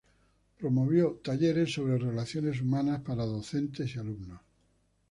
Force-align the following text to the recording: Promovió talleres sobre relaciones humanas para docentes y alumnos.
Promovió 0.61 1.19
talleres 1.23 1.75
sobre 1.75 1.99
relaciones 1.99 2.59
humanas 2.59 3.01
para 3.03 3.23
docentes 3.23 3.95
y 3.95 3.99
alumnos. 3.99 4.41